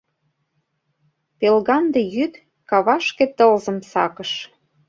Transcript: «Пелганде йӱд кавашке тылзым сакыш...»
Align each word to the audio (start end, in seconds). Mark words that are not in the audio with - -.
«Пелганде 1.39 2.01
йӱд 2.15 2.33
кавашке 2.69 3.25
тылзым 3.37 3.77
сакыш...» 3.91 4.31